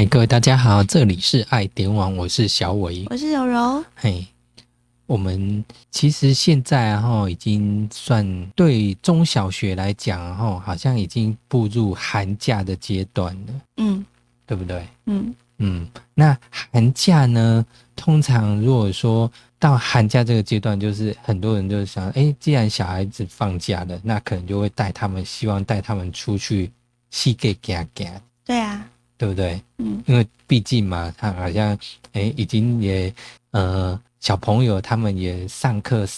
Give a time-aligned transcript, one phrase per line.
[0.00, 3.84] 嗨，各位大家好，这里是爱点网，我是小伟，我是柔柔。
[3.94, 4.26] 嘿，
[5.04, 14.02] 我们其实现在哈已经算对中小学来讲哈，好像已经步入寒假的阶段了，嗯。
[14.46, 14.88] 对不对？
[15.04, 15.34] 嗯。
[15.58, 17.62] 嗯，那寒假呢，
[17.94, 26.72] 通常如果说到寒假这个阶段，就是很多人就是想，哎，既然小孩子放假了，那可能就会带他们，希望带他们出去
[27.10, 28.89] 戏给行行，对啊，
[29.20, 29.62] 对不对？
[29.76, 31.78] 嗯因为毕竟嘛，他好像
[32.12, 33.12] 哎，已经也
[33.50, 36.08] 呃，小朋友他们也上课，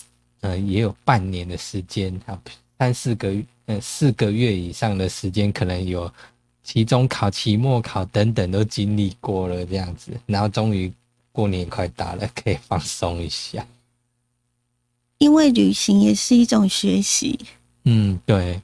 [0.42, 2.40] 呃，也有半年的时间，啊，
[2.78, 6.08] 三四个月呃四个月以上的时间，可能有
[6.62, 10.92] 期中考、期末考等等都经历过了这样子，然后终于
[11.32, 13.66] 过年快到了，可以放松一下。
[15.18, 17.36] 因为旅行也是一种学习。
[17.82, 18.62] 嗯，对，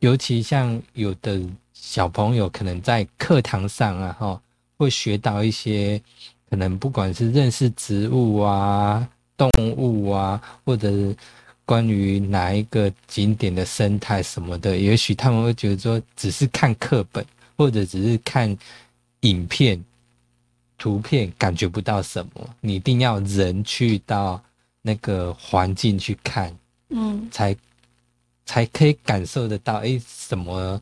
[0.00, 1.40] 尤其像有的
[1.82, 4.40] 小朋友可能在课堂上啊，哈，
[4.76, 6.00] 会学到一些
[6.48, 11.14] 可能不管是认识植物啊、动物啊，或者是
[11.64, 18.56] 关于哪一个景点的生态什么的，也许他们会觉得说，只是看课本或者只是看
[19.22, 19.84] 影片、
[20.78, 24.40] 图片，感觉不到什么，你一定要人去到
[24.82, 26.56] 那个环境去看。
[26.90, 27.56] 嗯才
[28.46, 30.80] 才可以感受得到，哎，什么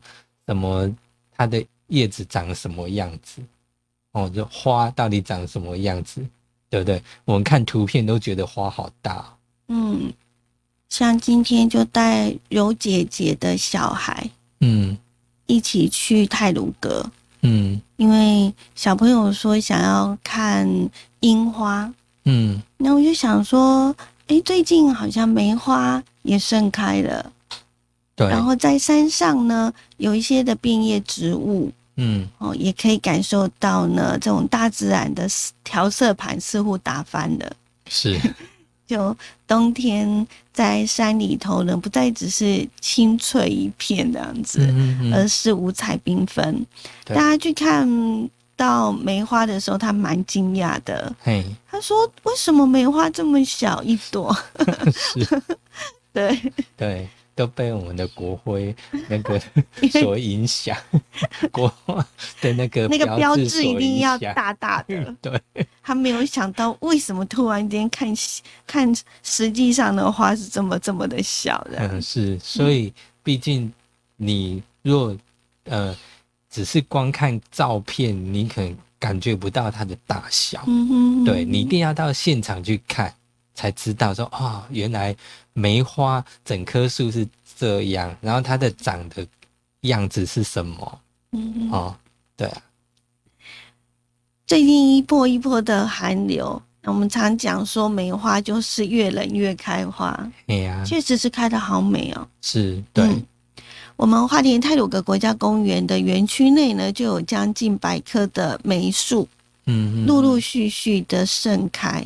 [0.51, 0.93] 什么，
[1.33, 3.41] 它的叶子长什么样子，
[4.11, 6.21] 哦，这花到底长什么样子，
[6.69, 7.01] 对不对？
[7.23, 9.15] 我们看图片都觉得花好大。
[9.15, 9.25] 哦，
[9.69, 10.11] 嗯，
[10.89, 14.97] 像今天就带柔姐姐的小孩嗯。
[15.47, 17.09] 一起去泰鲁阁，
[17.41, 17.81] 嗯。
[17.95, 20.67] 因为小朋友说想要看
[21.21, 21.93] 樱花，
[22.25, 23.95] 嗯，那我就想说，
[24.27, 27.31] 诶，最近好像梅花也盛开了，
[28.21, 31.71] 对，然后在山上呢有一些的变叶植物。
[31.97, 35.27] 嗯哦，也可以感受到呢，这种大自然的
[35.63, 37.51] 调色盘似乎打翻了。
[37.89, 38.17] 是，
[38.87, 39.15] 就
[39.45, 46.65] 冬天在山里头呢，不再只是青翠一片这样子，嗯嗯，而是五彩缤纷。
[47.03, 47.85] 大家去看
[48.55, 51.13] 到梅花的时候，他蛮惊讶的。
[51.21, 54.35] 嘿，他说：“为什么梅花这么小一朵，？”
[56.13, 56.41] 对，
[56.77, 58.75] 对，都被我们的国徽
[59.09, 59.41] 那个
[59.91, 60.77] 所影响，
[61.51, 62.05] 国花
[62.41, 65.15] 的那个那个标志志一定要大大的。
[65.21, 65.41] 对，
[65.81, 68.13] 他没有想到为什么突然间看
[68.67, 68.93] 看
[69.23, 71.77] 实际上的花是这么这么的小的。
[71.79, 72.93] 嗯，是，所以
[73.23, 73.71] 毕竟
[74.17, 75.15] 你若
[75.65, 75.95] 呃
[76.49, 80.63] 只是光看照片，你可能感觉不到它的大小。
[80.67, 83.13] 嗯哼，对你一定要到现场去看，
[83.61, 85.15] 才知道说哦、原来
[85.53, 89.25] 梅花整棵树是这样，然后它的长的
[89.81, 90.99] 样子是什么。
[91.33, 91.69] 嗯。
[91.71, 91.95] 哦？
[92.35, 92.61] 对啊，
[94.47, 100.07] 最近一波一波的寒流，我们常讲说梅花就是越冷越开花，
[100.47, 102.27] 哎呀、确实是开的好美哦。
[102.41, 103.23] 是，对，嗯。
[103.95, 109.27] 我们花莲泰鲁格国家公园的园区内呢，就有将近百棵的梅树，
[109.65, 112.03] 嗯，嗯陆陆续续的盛开。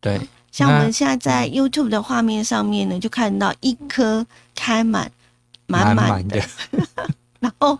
[0.00, 0.20] 对，
[0.58, 4.26] 像我那们现在在 YouTube 的画面上面呢，就看到一棵
[4.56, 5.08] 开满
[5.68, 7.78] 满满的，满的，然后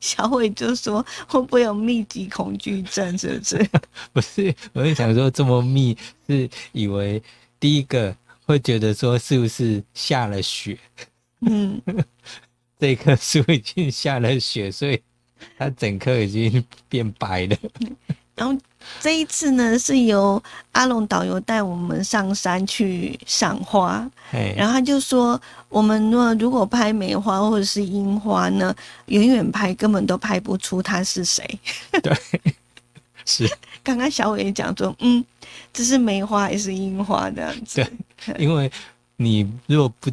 [0.00, 3.16] 小伟就说会不会有密集恐惧症？
[3.16, 3.70] 是不是？
[4.12, 5.96] 不是，我是想说这么密，
[6.28, 7.22] 是以为
[7.60, 8.12] 第一个
[8.44, 10.76] 会觉得说是不是下了雪，
[11.42, 11.80] 嗯，
[12.76, 15.00] 这棵树已经下了雪，所以
[15.56, 17.56] 它整棵已经变白了。
[18.40, 18.58] 然后
[18.98, 20.42] 这一次呢，是由
[20.72, 28.74] 阿龙导游带我们上山去赏花，哎，然后他就说，我们若如果拍梅花或者是樱花呢，
[29.06, 31.46] 远远拍根本都拍不出他是谁。
[32.02, 32.16] 对
[33.26, 33.46] 是
[33.84, 35.22] 刚刚小伟也讲说，嗯，
[35.70, 37.86] 这是梅花还是樱花这样子？
[38.24, 38.72] 对因为
[39.16, 40.10] 你如果不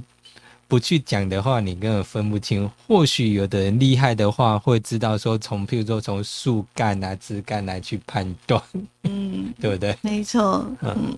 [0.67, 2.69] 不去讲的话，你根本分不清。
[2.87, 8.61] 或许有的人厉害的话，会知道说从譬如说从树干啊、枝干来去判断，
[9.03, 9.97] 嗯， 对不对？
[10.01, 11.17] 没错，嗯嗯。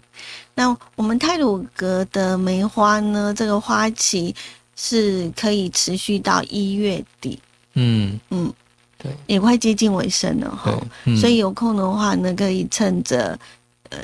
[0.53, 4.35] 那我们泰鲁格的梅花呢，这个花期
[4.75, 7.39] 是可以持续到一月底，
[7.73, 8.53] 嗯，嗯，
[8.97, 13.37] 对也快接近尾声了哈。，嗯所以有空的话呢，可以趁着
[13.89, 13.97] 呃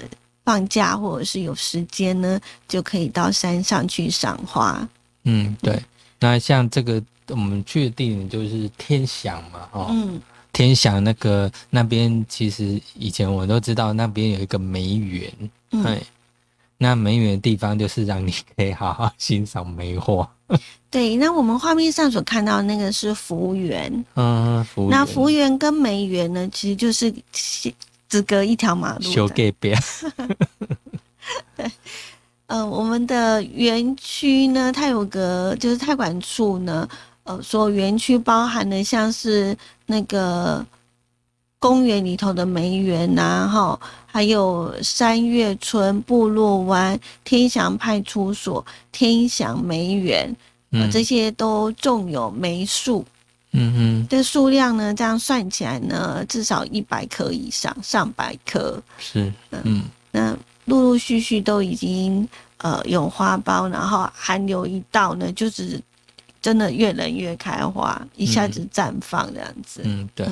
[0.44, 4.88] 放假或者是有时间呢，就可以到山上去赏花。
[5.26, 5.80] 嗯对。
[6.20, 10.22] 那像这个我们去的地点就是天祥嘛，哦，嗯。
[10.54, 15.30] 天祥那个那边其实以前我都知道那边有一个梅园，
[15.72, 15.84] 嗯。
[15.84, 16.02] 哎，
[16.78, 20.26] 那梅园的地方就是让你可以好好欣赏梅花。
[20.90, 27.14] 对，那我们画面上所看到的那个是福园，嗯，服务那福园跟梅园呢，其实就是
[28.08, 29.34] 只隔一条马路修的。
[29.34, 29.76] 给别
[32.48, 36.88] 呃，我们的园区呢，它有个就是太管处呢，
[37.24, 39.58] 呃，所有园区包含的像是
[39.88, 40.66] 那个
[41.58, 50.28] 公园里头的梅园呐、哈，还有山月村、部落湾、天祥派出所、天祥梅园，
[50.70, 53.04] 呃，嗯这些都种有梅树。
[53.58, 58.80] 嗯哼，的数量呢，这样算起来呢，至少一百棵以上，上百棵。
[58.98, 59.34] 哼，是，
[59.64, 62.28] 嗯那陆陆续续都已经
[62.58, 65.82] 呃有花苞，然后寒流一到呢，就是
[66.42, 69.82] 真的越冷越开花，一下子绽放这样子。
[69.84, 70.28] 嗯，对，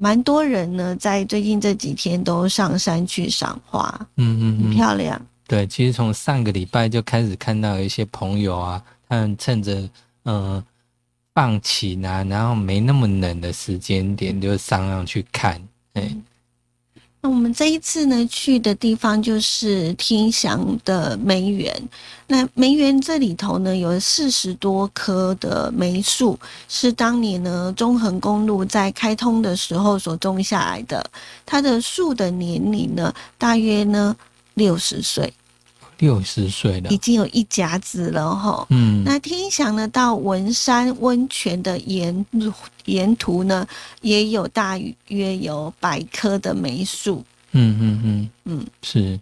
[0.00, 4.62] 蛮多人呢，在最近这几天都上山去赏花，很嗯嗯。
[4.64, 5.20] 很，漂亮。
[5.46, 9.74] 对，其实从上个礼拜就开始看到有一些朋友啊，他们趁着
[10.24, 10.64] 嗯、呃
[11.34, 15.60] 放晴啊，然后没那么冷的时间点，就上上去看，
[15.94, 16.16] 哎、
[17.24, 21.74] 那我们这一次呢去的地方就是天祥的梅园。
[22.26, 26.38] 那梅园这里头呢有四十多棵的梅树，
[26.68, 31.02] 是当年呢中横公路在开通的时候所种下来的。
[31.46, 34.14] 它的树的年龄呢大约呢
[34.52, 35.32] 六十岁，
[36.04, 38.66] 六十岁了已，经有一甲子了哈。
[38.68, 42.52] 嗯，那天祥呢，到文山温泉的沿路
[42.84, 43.66] 沿途呢，
[44.02, 44.78] 也有大
[45.08, 47.24] 约有百棵的梅树。
[47.52, 49.18] 嗯嗯嗯嗯，是，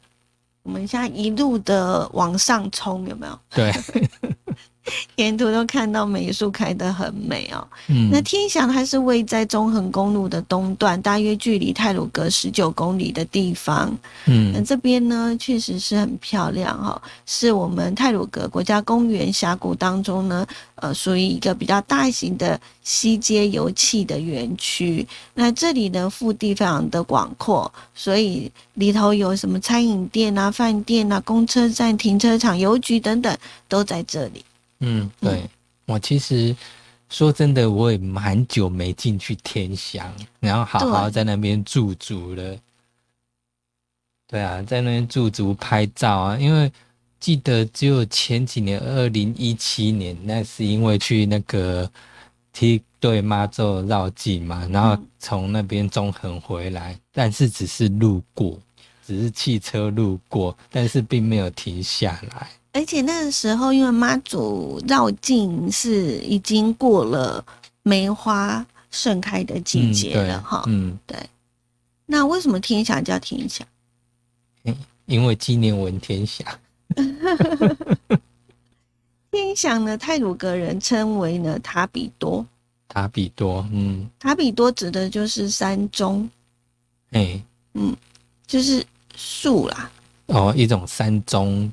[0.64, 3.38] 我们现在一路的往上冲，有没有？
[3.54, 3.72] 对，
[5.16, 7.66] 沿途都看到梅树开得很美哦。
[7.88, 13.96] 嗯，那天祥它是位在中横公路的东段，大约距离泰鲁阁十九公里的地方。
[14.26, 20.46] 嗯那嗯这边呢，确实是很漂亮哈、是我们泰鲁阁国家公园峡谷当中呢，
[20.76, 25.06] 呃，属于一个比较大型的西街油气的园区。
[25.34, 33.36] 那这里呢，腹地非常的广阔，所以里头有什么餐饮店啊、饭店啊、公车站、停车场、邮局等等，
[33.68, 34.44] 都在这里。
[34.84, 35.48] 嗯，对，
[35.86, 36.54] 我其实
[37.08, 42.56] 说真的，我也蛮久没进去天祥，然后好好在那边驻足了。
[44.26, 46.70] 对啊，在那边驻足拍照啊，因为
[47.20, 51.88] 记得只有前几年，二零一七年，那是因为去那个
[52.52, 58.58] 梯队妈祖绕境嘛，然后嗯从那边中横回来，但是只是路过，
[59.06, 62.48] 只是汽车路过，但是并没有停下来。
[62.72, 67.44] 而且那个时候，因为妈祖绕境是已经过了
[67.82, 71.16] 梅花盛开的季节了哈、嗯，对。
[72.06, 73.66] 那为什么天祥叫天祥？
[75.06, 76.46] 因为纪念文天祥。
[79.30, 82.46] 天祥呢，泰鲁格人称为呢塔比多，
[82.88, 86.28] 塔比多，嗯，塔比多指的就是山中，
[87.12, 87.42] 哎、
[88.46, 88.84] 就是
[89.16, 89.90] 树啦，
[90.26, 91.70] 哦，一种山中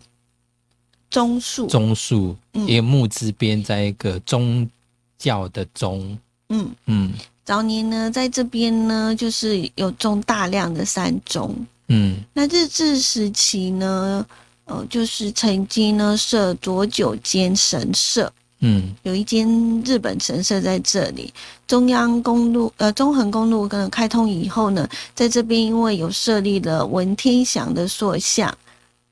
[1.10, 1.68] 棕树。
[1.68, 2.68] 棕树，嗯。
[2.68, 4.70] 一个木字边，在一个宗
[5.18, 6.18] 教的宗，
[6.50, 7.14] 嗯，嗯。
[7.44, 11.56] 早年呢，在这边呢，就是有种大量的山中。
[11.88, 12.18] 嗯。
[12.34, 14.26] 那日治时期呢，
[14.66, 18.96] 呃，就是曾经呢设左九间神社，嗯。
[19.02, 19.48] 有一间
[19.84, 21.34] 日本神社在这里。
[21.66, 28.56] 中央公路呃中横公路跟开通以后呢，在这边因为有设立了文天祥的塑像，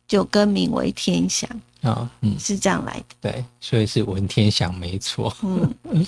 [0.08, 1.50] 就更名为天祥，
[1.82, 3.06] 啊、嗯，是这样来的。
[3.22, 6.08] 对，所以是文天祥没错，嗯。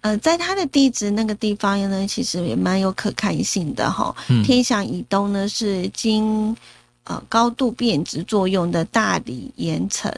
[0.00, 4.14] 呃，在他的地址那个地方呢，其实也蛮有可看性的哈。
[4.28, 6.54] 嗯天祥以东呢是经
[7.04, 10.12] 呃高度变质作用的大理岩层，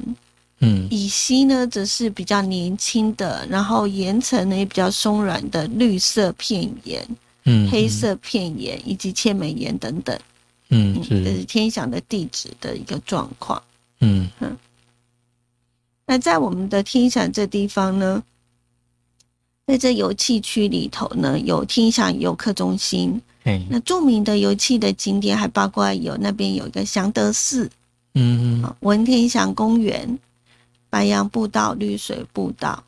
[0.59, 7.06] 嗯以西呢则是比较年轻的，然后岩层呢也比较松软的绿色片岩、
[7.45, 10.18] 嗯，黑色片岩以及切美岩等等。
[10.70, 13.62] 嗯，嗯，是这是天祥的地址的一个状况。
[14.00, 14.28] 嗯
[16.06, 18.23] 那在我们的天祥这地方呢，
[19.66, 23.20] 在这油气区里头呢，有天祥游客中心。
[23.44, 27.70] 哎那著名的油气的景点还包括有那边有一个祥德寺、
[28.14, 30.18] 嗯嗯啊文天祥公园、
[30.90, 32.82] 白杨步道、绿水步道、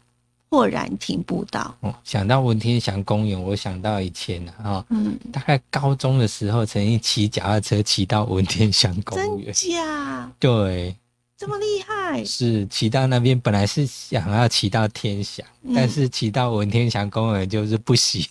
[0.50, 1.76] 豁然亭步道。
[1.80, 10.96] 哦，想到文天祥公园，我想到以前啊，哦嗯，大概高中的时候，曾经骑脚踏车骑到文天祥公园真园，假对，
[11.36, 12.24] 这么厉害？
[12.24, 18.26] 是骑到那边，本来是想要骑到天祥，嗯但是骑到文天祥公园就是不行。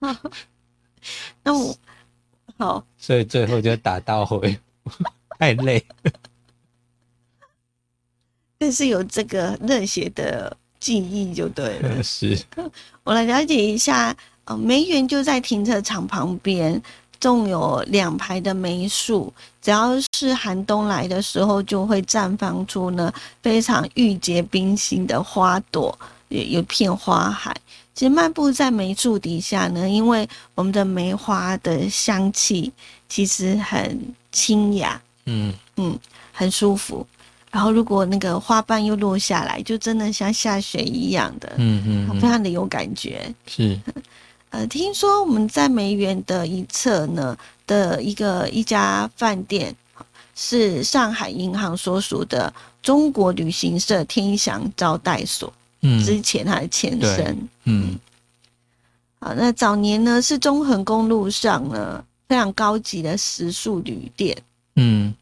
[1.42, 1.76] 那我
[2.56, 4.56] 好，所以最后就打道回，
[5.38, 5.84] 太累。
[8.64, 11.96] 但是有这个热血的记忆就对了。
[12.02, 12.34] 是，
[13.02, 14.16] 我来了解一下，
[14.46, 16.80] 呃，梅园就在停车场旁边，
[17.20, 19.30] 种有两排的梅树，
[19.60, 25.94] 只要是寒冬来的时候，就会绽放出呢非常玉洁冰心的花朵，
[26.28, 27.54] 有有片花海。
[27.94, 32.72] 其实漫步在梅树底下呢，因为我们的梅花的香气
[33.10, 34.00] 其实很
[34.32, 35.98] 清雅，嗯嗯，
[36.32, 37.06] 很舒服。
[37.54, 43.32] 然后如果那个花瓣又落下来，就真的像下雪一样的，嗯嗯，非常的有感觉。
[43.46, 43.78] 是，
[44.50, 49.72] 呃，听说我们在梅园的一侧呢的一个一家饭店，
[50.34, 56.02] 是上海银行所属的中国旅行社天祥招待所，嗯。
[56.02, 57.48] 之前它的前身。
[57.66, 57.96] 嗯。
[59.20, 64.36] 好，那早年呢是中横公路上呢非常高级的食宿旅店，
[64.74, 65.14] 嗯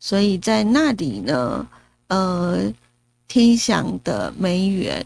[0.00, 1.66] 所以在那里呢，
[2.08, 2.72] 呃，
[3.26, 5.04] 天祥的梅园，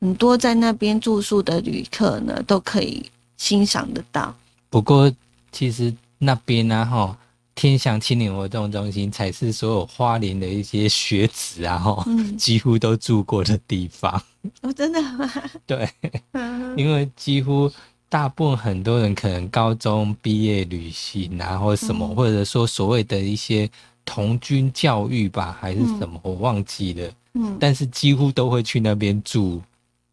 [0.00, 4.34] 很多在那边住宿的旅客呢都可以欣赏得到。
[4.70, 5.12] 不过
[5.52, 7.16] 其实那边呢，哈，
[7.54, 14.20] 天祥青年活动中心才是所有花莲的一些学子啊，哈，嗯，几乎都住过的地方。
[14.62, 15.30] 哦，真的吗？
[15.66, 15.88] 对，
[16.32, 17.70] 嗯因为几乎
[18.08, 23.68] 大部分很多人可能高中毕业旅行啊，或者什么，嗯或者说所谓的一些
[24.08, 27.06] 童军教育吧，还是什么，我忘记了。
[27.34, 29.60] 嗯但是几乎都会去那边住，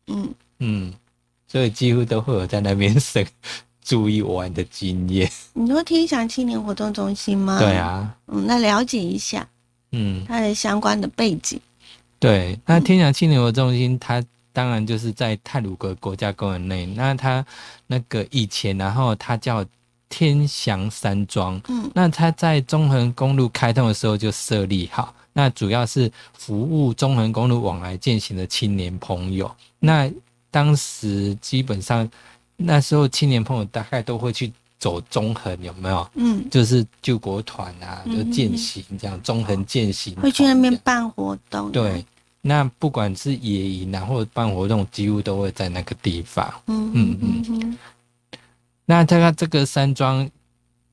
[0.08, 0.94] 嗯，嗯，
[1.48, 3.26] 所以几乎都会有在那边生
[3.82, 5.32] 住一晚的经验。
[5.54, 7.58] 你说天祥青年活动中心吗？
[7.58, 9.48] 对，啊，嗯，那了解一下
[9.94, 11.60] 嗯，它的相关的背景。
[12.20, 12.60] 对。
[12.66, 14.22] 那天祥青年活动中心，它
[14.52, 16.86] 当然就是在泰鲁阁国家公园内。
[16.86, 17.44] 那它
[17.88, 19.66] 那个以前，然后它叫
[20.10, 21.62] 天祥山庄。
[21.68, 29.50] 嗯那它在中横公路开通的时候就设立好，那主要是服务中横公路往来践行的青年朋友。
[29.80, 30.10] 那
[30.52, 32.10] 当时基本上
[32.56, 36.10] 那时候青年朋友大概都会去走中横，有没有？
[36.16, 41.72] 嗯，就是救国团啊，嗯就践行这样，中横践行会去那边办活动。
[41.72, 42.06] 对，，
[42.42, 46.54] 那不管是野营啊，或者办活动，几乎都会在那个地方。
[46.68, 47.78] 嗯嗯嗯嗯
[48.86, 50.30] 那这个这个山庄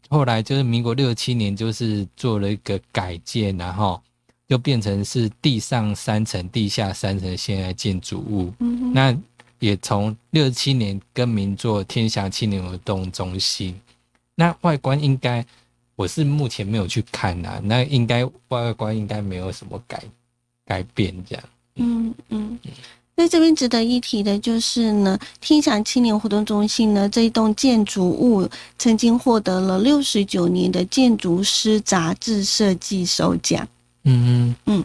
[0.08, 4.02] 后来就是民国六七年，就是做了一个改建，然后
[4.48, 8.52] 就变成是地上三层、地下三层现在建筑物。
[8.60, 9.16] 嗯，那
[9.58, 13.78] 也从六七年更名做天祥青年活动中心。
[14.34, 15.44] 那外观应该
[15.94, 20.02] 我是目前没有去看呐、那应该外观应该没有什么改
[20.64, 21.44] 改变这样。
[21.76, 22.58] 嗯嗯。
[23.14, 33.68] 在这边值得一提的就是呢，天祥青年活动中心呢这一栋建筑物曾经获得了六十九年的建筑师杂志设计首奖。
[34.04, 34.84] 嗯嗯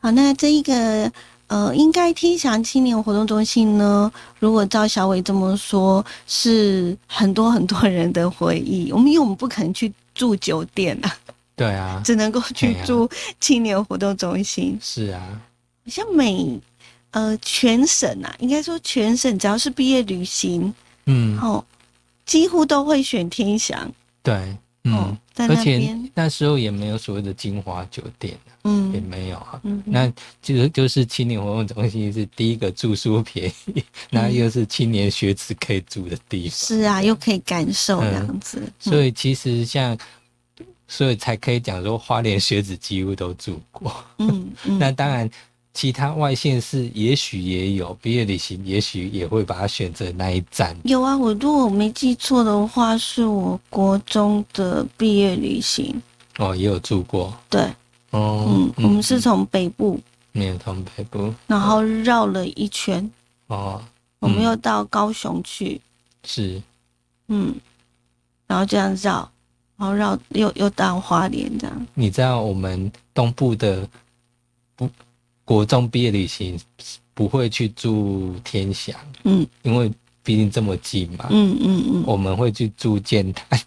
[0.00, 1.12] 好，那这一个
[1.46, 8.90] 呃，应该天祥青年活动中心呢，如果照小伟这么说，是很多很多人的回忆。
[8.90, 11.14] 我们因为我们不可能去住酒店啊，
[11.54, 13.08] 对啊，只能够去住
[13.40, 14.78] 青年活动中心。
[14.80, 15.20] 是啊，
[15.86, 16.58] 像每
[17.10, 20.72] 呃全省啊，应该说全省只要是毕业旅行，
[21.06, 21.64] 嗯，哦，
[22.24, 23.90] 几乎都会选天祥
[24.22, 24.34] 对，
[24.84, 29.60] 哦嗯，，在而且那时候也没有所谓的金华酒店，嗯也嗯没有啊。
[29.64, 30.10] 嗯，那
[30.42, 36.56] 其实就是青年活动中心是第一个住宿便宜， 那又是青年学子可以住的地方。
[36.56, 39.96] 是啊，又可以感受这嗯样子，所以其实像，
[40.88, 43.92] 所以才可以讲说花莲学子几乎都住过。
[44.18, 45.28] 嗯嗯， 那当然，
[45.72, 50.76] 其他外县市也许也有毕业旅行，也许也会把它选择那一站。
[50.82, 56.02] 有啊，我如果我没记错的话，是我国中的毕业旅行。
[56.38, 57.32] 哦，也有住过。
[57.48, 57.62] 对，
[58.10, 60.00] 哦，嗯，我们是从北部，
[60.32, 61.32] 没有从北部。
[61.46, 63.08] 然后绕了一圈，
[63.46, 63.80] 哦，
[64.18, 65.80] 我们嗯又到高雄去，
[66.24, 66.60] 是
[67.28, 67.54] 嗯，
[68.46, 69.30] 然后这样绕，
[69.76, 71.86] 然后绕又又到花莲这样。
[71.94, 73.88] 你知道我们东部的
[74.74, 74.90] 不
[75.50, 76.56] 国中毕业旅行
[77.12, 79.44] 不会去住天祥，嗯。
[79.62, 79.90] 因为
[80.22, 81.26] 毕竟这么近嘛。
[81.28, 83.60] 嗯嗯嗯，我们会去住建潭。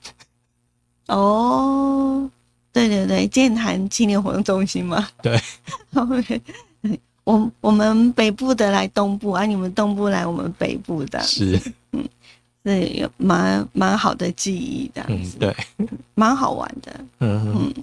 [1.07, 2.29] 哦，
[2.71, 5.05] 对对对，健谈青年活动中心嘛。
[5.21, 5.37] 对。
[5.93, 6.41] OK，
[7.25, 11.59] 我我们北部的来东部，啊，你们东部来我们北部的，是，
[12.65, 15.55] 是有蛮蛮好的记忆这样嗯，子，对，
[16.15, 16.99] 蛮好玩的。
[17.19, 17.73] 嗯嗯，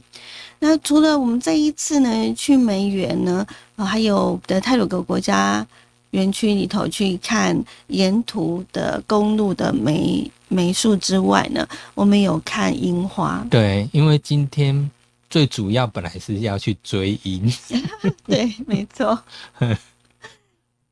[0.59, 3.47] 那除了我们这一次呢去梅园呢，
[3.77, 5.67] 呃还有的泰鲁格国家
[6.11, 7.57] 园区里头去看
[7.89, 13.47] 沿途的公路的梅梅树之外呢，我们有看樱花。
[13.51, 14.91] 对，因为今天
[15.29, 17.53] 最主要本来是要去追樱，
[18.27, 19.19] 对，没错。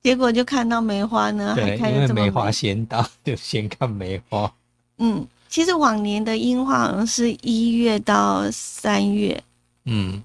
[0.03, 4.51] 结果就看到梅花呢，还对，开的这么因为梅花先到， 就先看梅花。
[4.99, 9.43] 嗯，其实往年的樱花好像是一月到三月，
[9.85, 10.23] 嗯，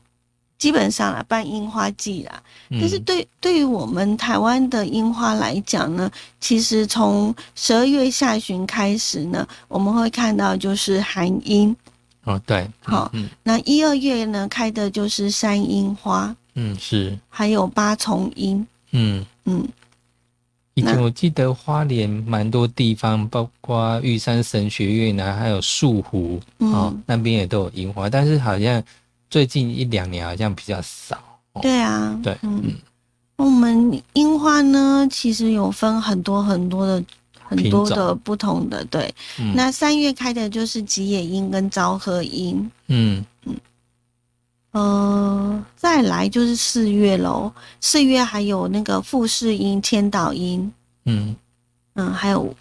[0.57, 2.41] 基本上啦办樱花季啦。
[2.69, 11.75] 嗯但是对对于我们台湾的樱花来讲呢，其实从十二月下旬开始呢，我们会看到就是寒樱，
[12.23, 18.65] 哦，对，好嗯那一二月呢开的就是山樱花，嗯是，还有八重樱。
[18.91, 19.25] 嗯。
[19.45, 19.67] 嗯，
[20.75, 28.83] 以前我记得花莲蛮多地方，包括玉山神学院啊，还有树湖、哦嗯，那边也都有樱花，但是好像
[29.29, 31.17] 最近一两年好像比较少。
[31.53, 32.73] 哦对啊，对嗯，
[33.37, 37.03] 我们樱花呢，其实有分很多很多的。
[37.45, 39.53] 很多的不同的对，嗯。
[39.53, 43.23] 那三月开的就是吉野樱跟昭和樱，嗯。
[44.71, 45.42] 呃，
[45.93, 47.51] 再来就是四月喽。
[47.79, 50.71] 四月还有那个富士樱、千岛樱，
[51.05, 51.35] 嗯
[51.93, 52.51] 嗯，还有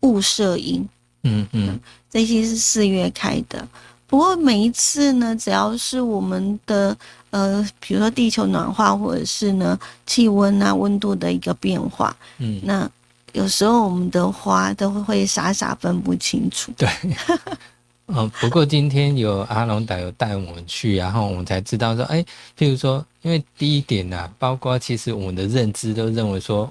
[0.00, 0.86] 雾社音，
[1.22, 1.80] 嗯嗯
[2.10, 3.66] 这些是四月开的。
[4.06, 6.94] 不过每一次呢，只要是我们的
[7.30, 12.86] 呃，比如说地球暖化，或者是呢气温啊温度的一个变化，嗯，那
[13.32, 16.70] 有时候我们的花都会傻傻分不清楚。
[16.76, 16.86] 对。
[18.14, 22.22] 哦，不过今天有阿龙导游带我们去，然后我们才知道说，哎，
[22.58, 26.70] 譬如说，因为第一点呢、包括其实我们的认知都认为说，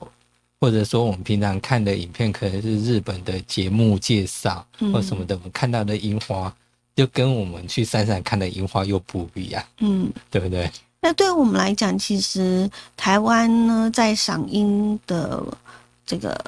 [0.60, 6.53] 或者说我们平常看的影片可能是日本的节目介绍嗯或什么的，我们看到的樱花
[6.95, 10.69] 就跟我们去山上看的樱花又不一样，嗯，对不对？
[11.01, 15.43] 那对我们来讲，其实台湾呢，在赏樱的
[16.05, 16.39] 这个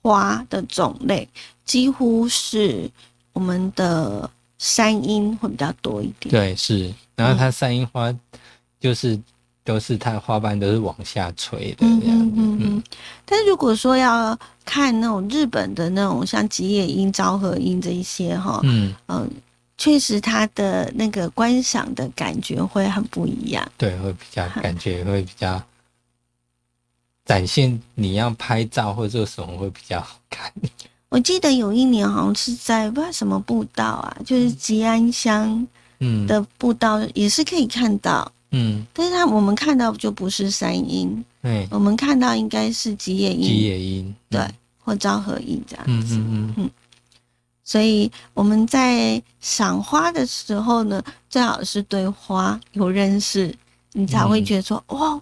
[0.00, 1.28] 花的种类，
[1.66, 2.90] 几乎是
[3.32, 6.30] 我们的山樱会比较多一点。
[6.30, 6.92] 对，是。
[7.16, 8.14] 然后它山樱花
[8.78, 9.18] 就是
[9.62, 12.82] 都是它的花瓣都是往下垂的嗯这样子，嗯嗯嗯。
[13.24, 19.30] 但如果说要看那种日本的那种像吉野樱、昭和樱这一些哈，嗯，嗯，
[19.76, 23.70] 确实它的那个观赏的感觉会很不一样。
[23.76, 25.62] 对，会比较感觉会比较
[27.26, 30.52] 展现你要拍照或者做什么会比较好看。
[31.10, 35.66] 我记得有一年好像是在不知道什么步道啊，就是吉安乡
[35.98, 44.40] 嗯的步道也是可以看到，嗯，但是它我们看到就不是山樱，对，我们看到应该是吉野吉，野樱，对，
[44.78, 46.14] 或昭和樱这样嗯子。
[46.16, 46.70] 嗯嗯
[47.64, 53.54] 所以我们在赏花的时候呢，最好是对花有认识，
[53.92, 55.20] 你才会嗯觉得说，哇，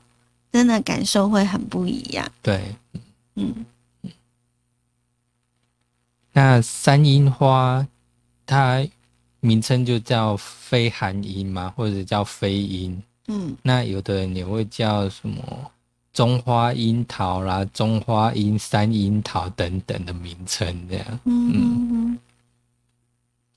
[0.52, 2.26] 真的感受会很不一样。
[2.42, 2.74] 对。
[3.34, 3.54] 嗯，
[6.38, 7.84] 那山樱花
[8.46, 8.86] 它
[9.40, 13.02] 名称就叫非寒樱嘛，或者叫飞樱。
[13.26, 15.42] 嗯那有的人也会叫什么
[16.12, 21.20] 中花樱桃啦、中花樱、山樱桃等等的名称，这样。
[21.24, 22.16] 嗯。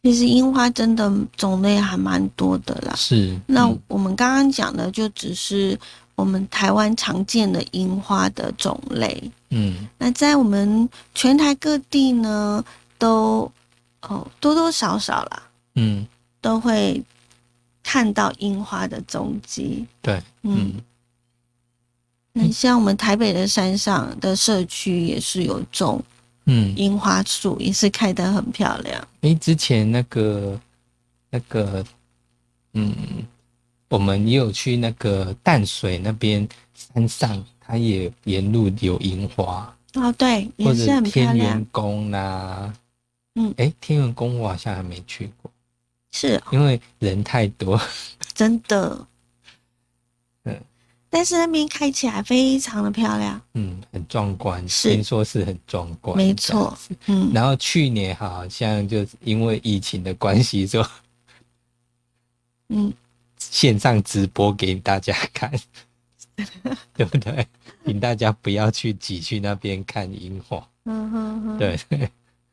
[0.01, 2.95] 其实樱花真的种类还蛮多的啦。
[2.95, 3.39] 是。
[3.45, 5.79] 那嗯我们刚刚讲的就只是
[6.15, 9.31] 我们台湾常见的樱花的种类。
[9.49, 12.63] 嗯那在我们全台各地呢，
[12.97, 13.51] 都
[14.01, 15.43] 哦多多少少啦，
[15.75, 16.05] 嗯，
[16.39, 17.03] 都会
[17.83, 19.85] 看到樱花的踪迹。
[20.01, 20.81] 对，嗯，嗯
[22.33, 26.01] 那像我们台北的山上的社区也是有种
[26.45, 26.73] 嗯。
[26.77, 29.07] 樱花树，也是开得很漂亮。
[29.21, 30.59] 诶，之前那个
[31.29, 31.83] 那个，
[32.73, 32.95] 嗯，
[33.91, 41.67] 我们也有去那个淡水那边山上，它也沿路有樱花，哦，对，或也是很漂者天亮元。
[41.73, 42.73] 宫啦。
[43.35, 45.51] 嗯诶，天元宫我好像还没去过，
[46.11, 47.79] 是哦因为人太多。
[48.33, 49.05] 真的。
[50.45, 50.57] 嗯，
[51.09, 53.41] 但是那边开起来非常的漂亮。
[53.55, 56.77] 嗯，很壮观，是听说是很壮观，没错。
[57.07, 60.81] 嗯，然后去年好像就是因为疫情的关系，就
[62.69, 62.93] 嗯，
[63.51, 65.51] 线上直播给大家看，
[66.95, 67.45] 对不对？
[67.85, 71.57] 请大家不要去挤去那边看樱花，嗯哼哼。
[71.57, 71.77] 对，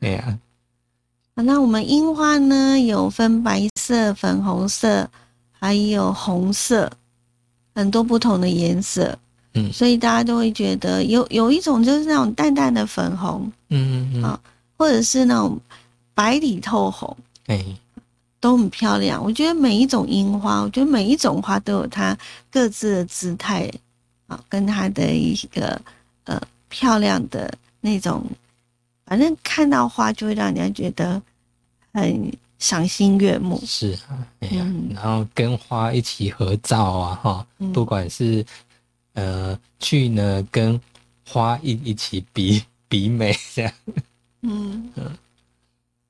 [0.00, 0.36] 对 呀，
[1.34, 5.08] 啊那我们樱花呢，有分白色、粉红色，
[5.52, 6.90] 还有红色，
[7.74, 9.16] 很多不同的颜色。
[9.54, 14.40] 嗯所以大家都会觉得有有一种就是那种淡淡的粉红，嗯嗯嗯，啊
[14.76, 15.58] 或者是那种
[16.14, 17.64] 白里透红，哎，
[18.40, 19.22] 都很漂亮。
[19.22, 22.16] 我觉得每一种樱花，我觉得每一种花都有它
[22.50, 23.70] 各自的姿态
[24.26, 25.80] 啊，跟它的一个
[26.24, 28.24] 呃漂亮的那种，
[29.06, 31.20] 反正看到花就会让人家觉得
[31.92, 33.60] 很赏心悦目。
[33.64, 38.44] 是啊，哎呀，嗯然后跟花一起合照啊，哈，嗯不管是
[39.14, 40.80] 呃去呢跟
[41.26, 43.72] 花一一起比比美这样，
[44.42, 45.18] 嗯嗯，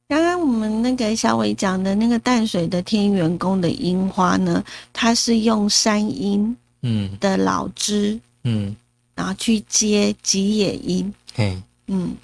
[0.09, 7.15] 刚刚我们那个小伟讲的那个淡水的天元宫的樱花呢，它是用山樱嗯。
[7.21, 8.75] 的老枝，嗯，
[9.15, 11.13] 然后去接吉野樱。
[11.35, 12.17] 嘿，嗯，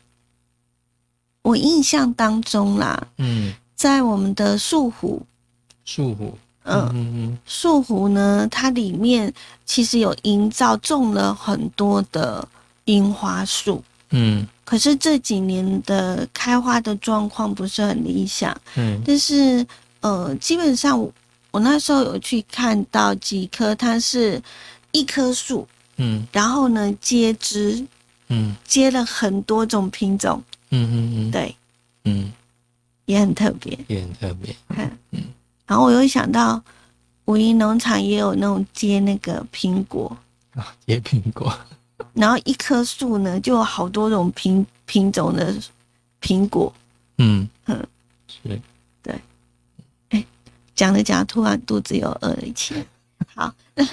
[1.43, 5.21] 我印象当中啦，嗯，在我们的树湖，
[5.85, 9.31] 树虎，嗯，嗯嗯树湖呢，它里面
[9.67, 12.49] 其实有营造种了很多的
[12.87, 14.47] 樱花树，嗯。
[14.65, 18.57] 可是这几年的开花的状况不是很理想。
[18.77, 19.03] 嗯。
[19.05, 19.67] 但是
[20.01, 21.13] 呃，基本上我
[21.51, 24.41] 我那时候有去看到几棵，它是
[24.93, 26.27] 一棵树，嗯。
[26.33, 27.87] 然后呢接枝，
[28.29, 28.57] 嗯。
[28.67, 31.57] 接了很多种品种，嗯嗯嗯，对，
[32.05, 32.33] 嗯，
[33.07, 33.79] 也很特别。
[33.89, 34.57] 也很特别，
[35.11, 35.23] 嗯。
[35.67, 36.63] 然后我又想到
[37.25, 40.15] 五一农场也有那种接那个苹果，
[40.55, 41.57] 啊，接苹果，
[42.13, 45.55] 然后一棵树呢就有好多种品品种的
[46.21, 46.73] 苹果。
[47.19, 47.87] 嗯嗯
[48.27, 48.61] 是，
[50.75, 52.85] 讲着讲着，突然肚子又饿了起来。
[53.35, 53.55] 好，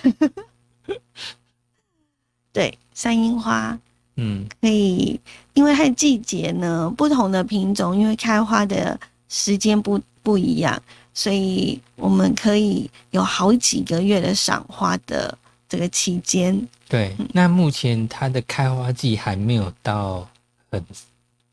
[2.52, 3.78] 对，山樱花
[4.16, 5.20] 嗯可以，
[5.54, 10.82] 因为它的季节呢，不同的品种，因为开花的时间不不一样，
[11.14, 15.38] 所以我们可以有好几个月的赏花的
[15.72, 16.68] 这个期间。
[16.90, 20.28] 对，那目前它的开花季还没有到
[20.70, 20.86] 很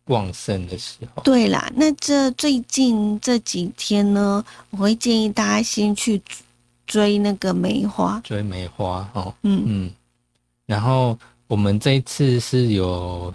[0.07, 6.21] 旺盛的时候，对啦，那这最近这几天呢，我会建议大家先去
[6.87, 8.21] 追那个梅花。
[8.25, 9.63] 追梅花哦，嗯。
[9.65, 9.91] 嗯，
[10.67, 13.33] 然后我们这一次是有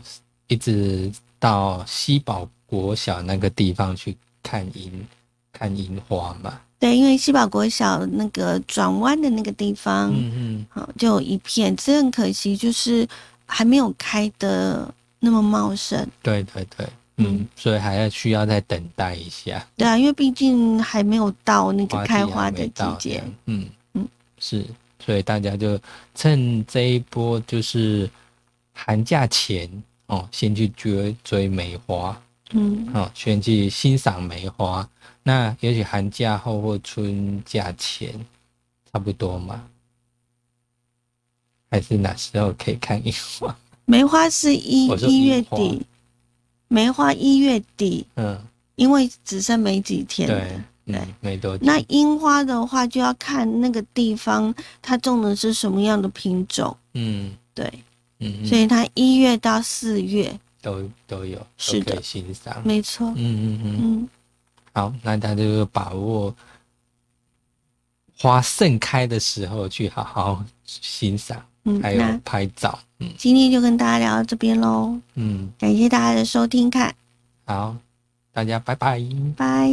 [0.48, 5.08] 一直到西宝国小那个地方去看樱
[5.54, 13.08] 看樱花嘛，对，因为西宝国小那个转弯的那个地方，嗯好、就有一片，只是很可惜，就是
[13.46, 15.98] 还没有开的那么茂盛。
[16.02, 23.24] 嗯，对对对，嗯，嗯所以还要需要再等待一下，对啊，因为毕竟还没有到那个开花的季节。
[23.46, 24.06] 嗯嗯
[24.38, 24.66] 是，
[25.00, 25.80] 所以大家就
[26.14, 28.10] 趁这一波就是
[28.74, 29.70] 寒假前
[30.08, 34.86] 哦，先去追追梅花，嗯，哦，先去欣赏梅花。
[35.24, 38.14] 那也许寒假后或春假前，
[38.92, 39.64] 差不多嘛？
[41.72, 43.56] 还是哪时候可以看樱花？
[43.86, 45.82] 梅花是一一月底，
[46.68, 48.40] 梅花一月底，嗯，
[48.76, 50.30] 因为只剩没几天。
[50.30, 50.40] 了。
[50.40, 50.62] 对，对。
[50.86, 51.66] 嗯，没多久。
[51.66, 57.34] 那樱花的话，就要看那个地方它种的是什么样的品种，嗯。
[57.54, 57.66] 对，
[58.20, 58.46] 嗯，嗯。
[58.46, 62.02] 所以它一月到四月，都都有，是的。
[62.02, 62.62] 欣赏。
[62.66, 64.10] 没错，嗯嗯嗯，嗯，
[64.74, 66.36] 好，那大家就把握
[68.18, 72.78] 花盛开的时候去好好欣赏，嗯，还有拍照。
[73.00, 76.96] 嗯今天就跟大家聊到这边喽，嗯，感谢大家的收听看，
[77.46, 77.76] 好，
[78.32, 79.02] 大家拜拜。
[79.36, 79.70] 拜。